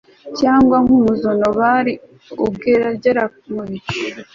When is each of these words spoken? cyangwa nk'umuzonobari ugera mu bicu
cyangwa 0.39 0.77
nk'umuzonobari 0.83 1.93
ugera 2.45 3.23
mu 3.53 3.63
bicu 3.69 3.99